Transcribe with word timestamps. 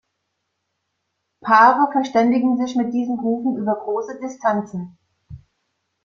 Paare 1.41 1.91
verständigen 1.91 2.57
sich 2.57 2.75
mit 2.75 2.91
diesen 2.91 3.19
Rufen 3.19 3.55
über 3.61 3.75
große 3.75 4.19
Distanzen. 4.19 4.97